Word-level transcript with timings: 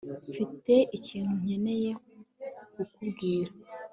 mfite 0.31 0.73
ikintu 0.97 1.31
nkeneye 1.41 1.89
kukubwira 2.73 3.51